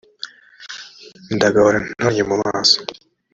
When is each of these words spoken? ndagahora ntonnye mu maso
ndagahora 1.35 1.77
ntonnye 1.85 2.23
mu 2.29 2.35
maso 2.43 2.77